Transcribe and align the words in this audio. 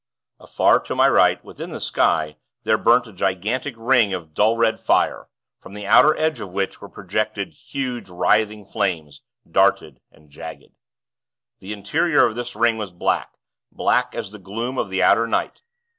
Afar 0.39 0.79
to 0.79 0.95
my 0.95 1.07
right, 1.07 1.45
within 1.45 1.69
the 1.69 1.79
sky, 1.79 2.37
there 2.63 2.79
burnt 2.79 3.05
a 3.05 3.13
gigantic 3.13 3.75
ring 3.77 4.15
of 4.15 4.33
dull 4.33 4.57
red 4.57 4.79
fire, 4.79 5.29
from 5.59 5.75
the 5.75 5.85
outer 5.85 6.17
edge 6.17 6.39
of 6.39 6.49
which 6.49 6.81
were 6.81 6.89
projected 6.89 7.49
huge, 7.53 8.09
writhing 8.09 8.65
flames, 8.65 9.21
darted 9.47 9.99
and 10.11 10.31
jagged. 10.31 10.73
The 11.59 11.73
interior 11.73 12.25
of 12.25 12.33
this 12.33 12.55
ring 12.55 12.79
was 12.79 12.89
black, 12.91 13.37
black 13.71 14.15
as 14.15 14.31
the 14.31 14.39
gloom 14.39 14.79
of 14.79 14.89
the 14.89 15.03
outer 15.03 15.27
night. 15.27 15.61